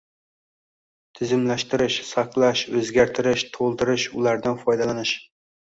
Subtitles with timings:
[1.19, 5.19] tizimlashtirish, saqlash, o‘zgartirish, to‘ldirish, ulardan foydalanish